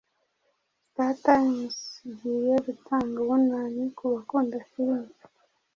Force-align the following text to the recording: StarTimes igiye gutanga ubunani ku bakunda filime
StarTimes 0.89 1.77
igiye 2.09 2.53
gutanga 2.65 3.15
ubunani 3.23 3.83
ku 3.97 4.03
bakunda 4.13 4.55
filime 4.69 5.11